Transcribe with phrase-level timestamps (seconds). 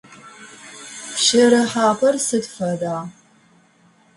[1.13, 2.97] Пщэрыхьапӏэр сыд фэда?